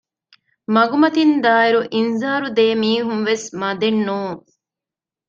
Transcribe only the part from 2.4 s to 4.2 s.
ދޭ މީހުން ވެސް މަދެއް